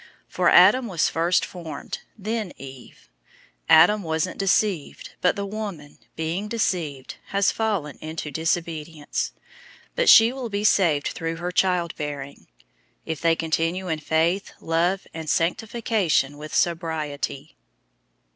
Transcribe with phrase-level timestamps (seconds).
[0.01, 3.07] 002:013 For Adam was first formed, then Eve.
[3.69, 9.31] 002:014 Adam wasn't deceived, but the woman, being deceived, has fallen into disobedience;
[9.89, 12.47] 002:015 but she will be saved through her childbearing,
[13.05, 17.55] if they continue in faith, love, and sanctification with sobriety.